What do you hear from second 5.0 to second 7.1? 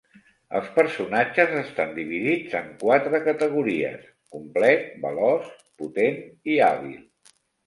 veloç, potent i hàbil.